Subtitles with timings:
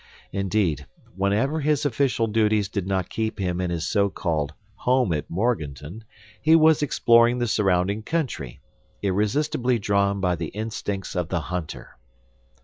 [0.31, 5.29] Indeed, whenever his official duties did not keep him in his so called home at
[5.29, 6.05] Morganton,
[6.41, 8.61] he was exploring the surrounding country,
[9.03, 11.99] irresistibly drawn by the instincts of the hunter.